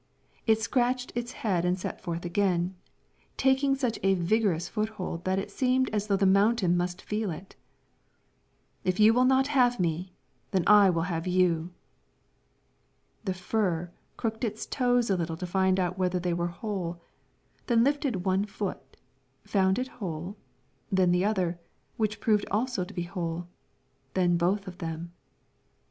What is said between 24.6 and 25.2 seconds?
of them.